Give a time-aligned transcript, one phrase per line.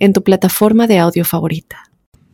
[0.00, 1.84] en tu plataforma de audio favorita.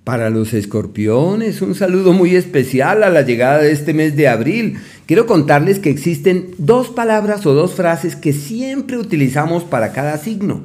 [0.04, 4.78] Para los escorpiones, un saludo muy especial a la llegada de este mes de abril.
[5.04, 10.62] Quiero contarles que existen dos palabras o dos frases que siempre utilizamos para cada signo.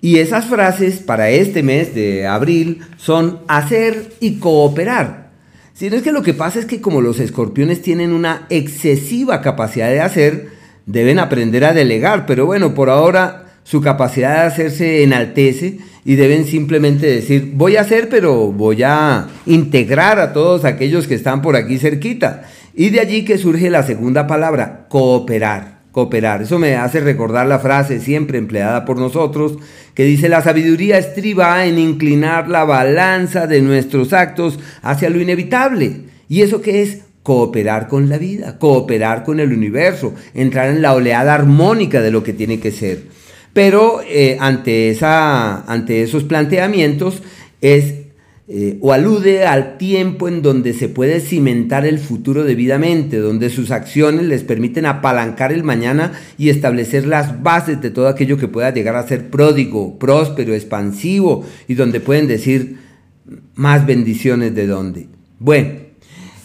[0.00, 5.30] Y esas frases para este mes de abril son hacer y cooperar.
[5.74, 9.40] Si no es que lo que pasa es que como los escorpiones tienen una excesiva
[9.40, 10.48] capacidad de hacer,
[10.86, 12.24] deben aprender a delegar.
[12.26, 17.82] Pero bueno, por ahora su capacidad de hacerse enaltece y deben simplemente decir, voy a
[17.82, 22.44] hacer, pero voy a integrar a todos aquellos que están por aquí cerquita.
[22.74, 25.80] Y de allí que surge la segunda palabra, cooperar.
[25.92, 26.40] Cooperar.
[26.40, 29.58] Eso me hace recordar la frase siempre empleada por nosotros
[29.94, 36.04] que dice la sabiduría estriba en inclinar la balanza de nuestros actos hacia lo inevitable.
[36.26, 37.00] ¿Y eso qué es?
[37.22, 42.22] Cooperar con la vida, cooperar con el universo, entrar en la oleada armónica de lo
[42.22, 43.17] que tiene que ser.
[43.52, 47.22] Pero eh, ante, esa, ante esos planteamientos
[47.60, 47.94] es
[48.50, 53.70] eh, o alude al tiempo en donde se puede cimentar el futuro debidamente, donde sus
[53.70, 58.72] acciones les permiten apalancar el mañana y establecer las bases de todo aquello que pueda
[58.72, 62.78] llegar a ser pródigo, próspero, expansivo y donde pueden decir
[63.54, 65.08] más bendiciones de dónde.
[65.38, 65.87] Bueno,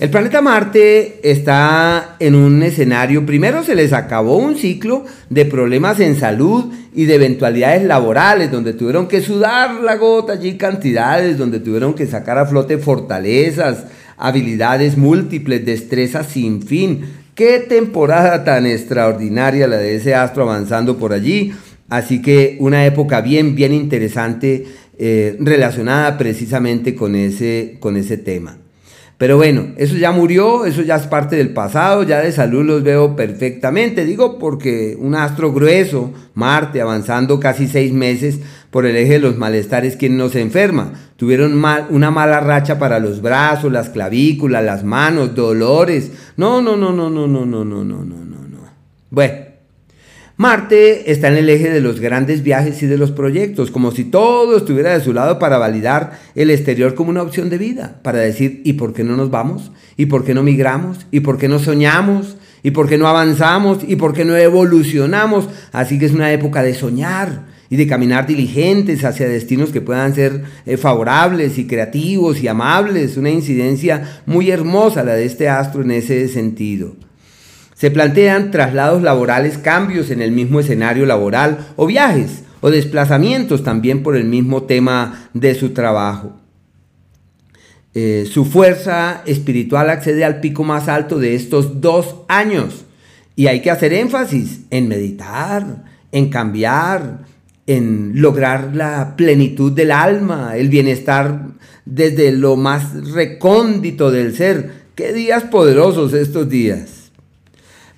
[0.04, 6.02] el planeta Marte está en un escenario, primero se les acabó un ciclo de problemas
[6.02, 11.62] en salud y de eventualidades laborales, donde tuvieron que sudar la gota allí cantidades, donde
[11.62, 13.86] tuvieron que sacar a flote fortalezas,
[14.18, 17.06] habilidades múltiples, destrezas sin fin.
[17.34, 21.54] Qué temporada tan extraordinaria la de ese astro avanzando por allí.
[21.88, 24.66] Así que una época bien, bien interesante
[25.00, 28.58] eh, relacionada precisamente con ese, con ese tema.
[29.18, 32.84] Pero bueno, eso ya murió, eso ya es parte del pasado, ya de salud los
[32.84, 34.06] veo perfectamente.
[34.06, 38.40] Digo porque un astro grueso, Marte, avanzando casi seis meses
[38.72, 40.94] por el eje de los malestares, quien no se enferma?
[41.16, 46.12] Tuvieron mal, una mala racha para los brazos, las clavículas, las manos, dolores.
[46.36, 48.60] No, no, no, no, no, no, no, no, no, no, no.
[49.10, 49.53] Bueno.
[50.44, 54.04] Marte está en el eje de los grandes viajes y de los proyectos, como si
[54.04, 58.20] todo estuviera de su lado para validar el exterior como una opción de vida, para
[58.20, 59.72] decir, ¿y por qué no nos vamos?
[59.96, 61.08] ¿Y por qué no migramos?
[61.12, 62.36] ¿Y por qué no soñamos?
[62.62, 63.86] ¿Y por qué no avanzamos?
[63.88, 65.48] ¿Y por qué no evolucionamos?
[65.72, 70.14] Así que es una época de soñar y de caminar diligentes hacia destinos que puedan
[70.14, 75.84] ser eh, favorables y creativos y amables, una incidencia muy hermosa la de este astro
[75.84, 76.98] en ese sentido.
[77.76, 84.04] Se plantean traslados laborales, cambios en el mismo escenario laboral o viajes o desplazamientos también
[84.04, 86.40] por el mismo tema de su trabajo.
[87.96, 92.86] Eh, su fuerza espiritual accede al pico más alto de estos dos años
[93.36, 97.20] y hay que hacer énfasis en meditar, en cambiar,
[97.68, 101.48] en lograr la plenitud del alma, el bienestar
[101.86, 104.84] desde lo más recóndito del ser.
[104.96, 107.03] Qué días poderosos estos días.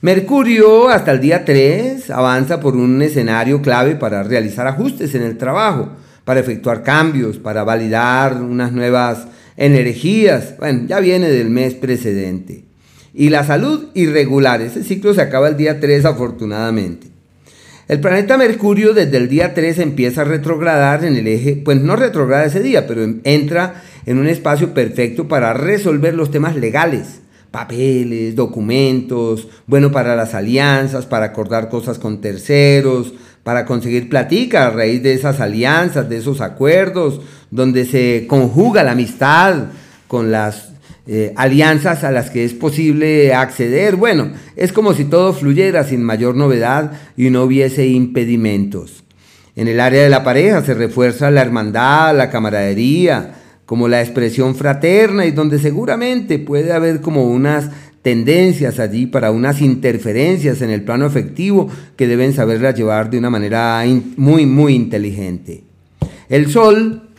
[0.06, 5.36] Mercurio hasta el día 3 avanza por un escenario clave para realizar ajustes en el
[5.36, 5.90] trabajo,
[6.24, 9.26] para efectuar cambios, para validar unas nuevas
[9.58, 10.58] energías.
[10.60, 12.66] Bueno, ya viene del mes precedente.
[13.16, 17.08] Y la salud irregular, ese ciclo se acaba el día 3 afortunadamente.
[17.88, 21.96] El planeta Mercurio desde el día 3 empieza a retrogradar en el eje, pues no
[21.96, 27.25] retrograda ese día, pero entra en un espacio perfecto para resolver los temas legales
[27.56, 34.72] papeles, documentos, bueno para las alianzas, para acordar cosas con terceros, para conseguir platica a
[34.72, 37.22] raíz de esas alianzas, de esos acuerdos,
[37.52, 39.68] donde se conjuga la amistad
[40.10, 40.74] con las
[41.08, 43.96] eh, alianzas a las que es posible acceder.
[43.96, 49.06] Bueno, es como si todo fluyera sin mayor novedad y no hubiese impedimentos.
[49.56, 54.56] En el área de la pareja se refuerza la hermandad, la camaradería, como la expresión
[54.56, 57.70] fraterna y donde seguramente puede haber como unas
[58.02, 63.32] tendencias allí para unas interferencias en el plano afectivo que deben saberlas llevar de una
[63.32, 63.84] manera
[64.18, 65.64] muy, muy inteligente.
[66.30, 67.10] El Sol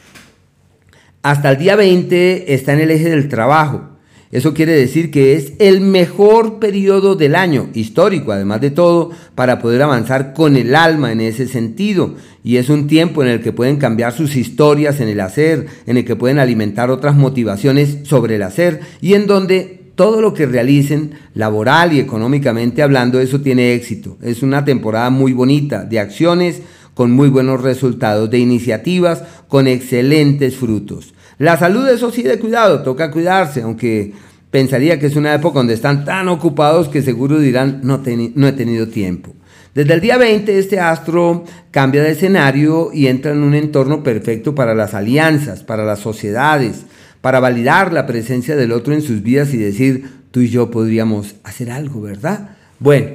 [1.22, 3.95] hasta el día 20 está en el eje del trabajo
[4.32, 9.60] Eso quiere decir que es el mejor periodo del año, histórico además de todo, para
[9.60, 12.14] poder avanzar con el alma en ese sentido.
[12.42, 15.96] Y es un tiempo en el que pueden cambiar sus historias en el hacer, en
[15.96, 20.46] el que pueden alimentar otras motivaciones sobre el hacer y en donde todo lo que
[20.46, 24.18] realicen, laboral y económicamente hablando, eso tiene éxito.
[24.22, 26.60] Es una temporada muy bonita de acciones
[26.94, 31.14] con muy buenos resultados, de iniciativas con excelentes frutos.
[31.38, 34.14] La salud, eso sí, de cuidado, toca cuidarse, aunque
[34.50, 38.88] pensaría que es una época donde están tan ocupados que seguro dirán, no, he tenido
[38.88, 39.34] tiempo.
[39.74, 44.54] Desde el día 20 este astro cambia de escenario y entra en un entorno perfecto
[44.54, 46.86] para las alianzas, para las sociedades,
[47.20, 51.34] para validar la presencia del otro en sus vidas y decir, tú y yo podríamos
[51.44, 52.56] hacer algo, ¿verdad?
[52.78, 53.08] Bueno,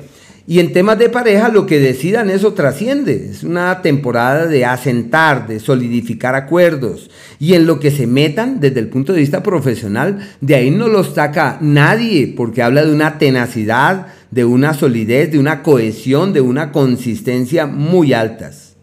[0.51, 3.29] y en temas de pareja lo que decidan eso trasciende.
[3.31, 7.09] Es una temporada de asentar, de solidificar acuerdos.
[7.39, 10.89] Y en lo que se metan desde el punto de vista profesional, de ahí no
[10.89, 16.41] los saca nadie, porque habla de una tenacidad, de una solidez, de una cohesión, de
[16.41, 18.75] una consistencia muy altas.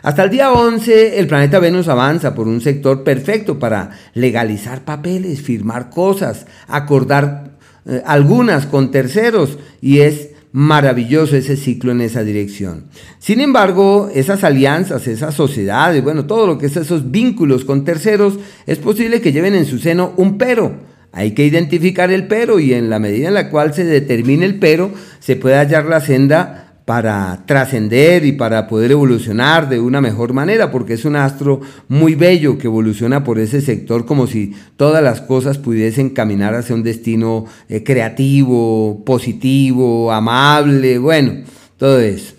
[0.00, 5.42] Hasta el día 11 el planeta Venus avanza por un sector perfecto para legalizar papeles,
[5.42, 7.50] firmar cosas, acordar
[7.84, 12.84] eh, algunas con terceros y es maravilloso ese ciclo en esa dirección.
[13.18, 18.38] Sin embargo, esas alianzas, esas sociedades, bueno, todo lo que es esos vínculos con terceros,
[18.64, 20.76] es posible que lleven en su seno un pero.
[21.10, 24.60] Hay que identificar el pero y en la medida en la cual se determine el
[24.60, 30.34] pero, se puede hallar la senda para trascender y para poder evolucionar de una mejor
[30.34, 35.02] manera, porque es un astro muy bello que evoluciona por ese sector como si todas
[35.02, 41.44] las cosas pudiesen caminar hacia un destino eh, creativo, positivo, amable, bueno,
[41.78, 42.34] todo eso.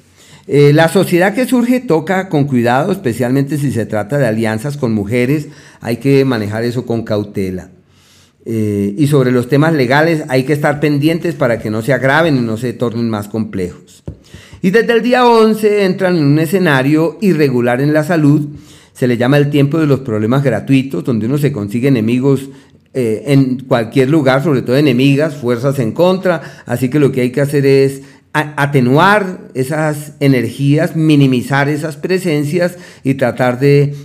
[0.47, 4.94] Eh, la sociedad que surge toca con cuidado, especialmente si se trata de alianzas con
[4.94, 5.47] mujeres,
[5.81, 7.71] hay que manejar eso con cautela.
[8.47, 12.38] Eh, y sobre los temas legales hay que estar pendientes para que no se agraven
[12.38, 14.03] y no se tornen más complejos.
[14.66, 18.48] Y desde el día 11 entran en un escenario irregular en la salud,
[18.94, 22.50] se le llama el tiempo de los problemas gratuitos, donde uno se consigue enemigos
[22.92, 27.32] eh, en cualquier lugar, sobre todo enemigas, fuerzas en contra, así que lo que hay
[27.32, 28.02] que hacer es
[28.38, 33.96] atenuar esas energías, minimizar esas presencias y tratar de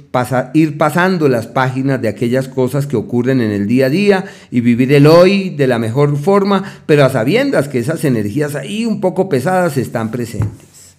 [0.54, 4.60] ir pasando las páginas de aquellas cosas que ocurren en el día a día y
[4.60, 9.00] vivir el hoy de la mejor forma, pero a sabiendas que esas energías ahí un
[9.00, 10.94] poco pesadas están presentes.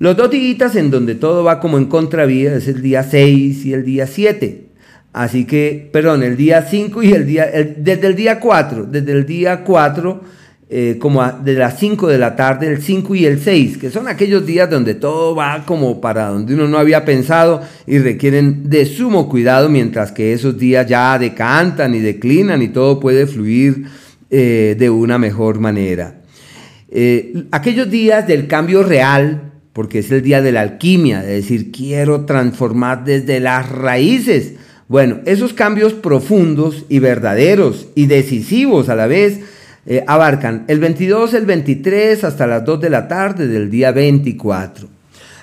[0.00, 3.72] Los dos días en donde todo va como en contravía es el día 6 y
[3.74, 4.64] el día 7.
[5.12, 9.24] Así que, perdón, el día 5 y el día, desde el día 4, desde el
[9.24, 10.38] día 4
[10.70, 14.06] eh, como de las 5 de la tarde, el 5 y el 6, que son
[14.06, 18.84] aquellos días donde todo va como para donde uno no había pensado y requieren de
[18.84, 23.86] sumo cuidado, mientras que esos días ya decantan y declinan y todo puede fluir
[24.28, 26.20] eh, de una mejor manera.
[26.90, 31.72] Eh, aquellos días del cambio real, porque es el día de la alquimia, de decir,
[31.72, 34.52] quiero transformar desde las raíces.
[34.86, 39.40] Bueno, esos cambios profundos y verdaderos y decisivos a la vez,
[39.90, 44.86] eh, abarcan el 22, el 23 hasta las 2 de la tarde del día 24.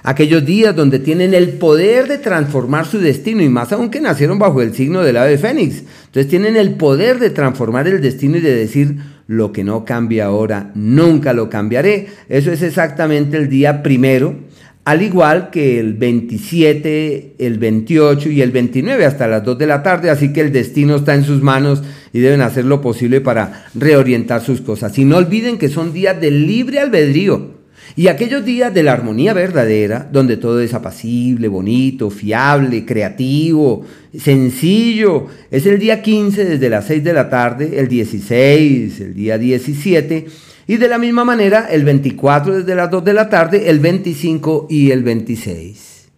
[0.03, 4.37] Aquellos días donde tienen el poder de transformar su destino y más aún que nacieron
[4.37, 5.81] bajo el signo del ave fénix.
[6.05, 10.25] Entonces tienen el poder de transformar el destino y de decir lo que no cambia
[10.25, 12.09] ahora, nunca lo cambiaré.
[12.29, 14.35] Eso es exactamente el día primero
[14.85, 19.81] al igual que el 27, el 28 y el 29 hasta las 2 de la
[19.81, 21.81] tarde, así que el destino está en sus manos
[22.13, 24.95] y deben hacer lo posible para reorientar sus cosas.
[24.99, 27.55] Y no olviden que son días de libre albedrío
[27.95, 35.27] y aquellos días de la armonía verdadera, donde todo es apacible, bonito, fiable, creativo, sencillo.
[35.49, 40.27] Es el día 15 desde las 6 de la tarde, el 16, el día 17
[40.67, 44.67] y de la misma manera, el 24 desde las 2 de la tarde, el 25
[44.69, 46.09] y el 26.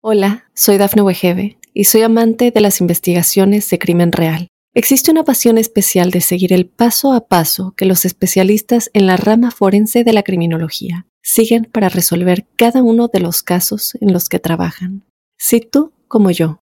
[0.00, 4.48] Hola, soy Dafne Wegebe y soy amante de las investigaciones de crimen real.
[4.74, 9.16] Existe una pasión especial de seguir el paso a paso que los especialistas en la
[9.16, 14.28] rama forense de la criminología siguen para resolver cada uno de los casos en los
[14.28, 15.04] que trabajan.
[15.36, 16.60] Si tú, como yo,